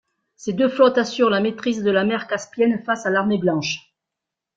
Ces 0.35 0.53
deux 0.53 0.67
flottes 0.67 0.97
assurent 0.97 1.29
la 1.29 1.41
maîtrise 1.41 1.83
de 1.83 1.91
la 1.91 2.03
mer 2.03 2.25
Caspienne 2.25 2.81
face 2.83 3.05
à 3.05 3.11
l'Armée 3.11 3.37
Blanche. 3.37 3.93